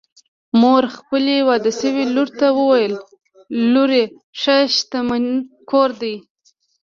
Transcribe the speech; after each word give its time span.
مور 0.59 0.83
خپلې 0.97 1.35
واده 1.49 1.71
شوې 1.79 2.03
لور 2.15 2.29
ته 2.39 2.47
وویل: 2.57 2.93
لورې! 3.73 4.03
ښه 4.41 4.57
شتمن 4.75 5.25
کور 5.69 5.89
دی 6.01 6.15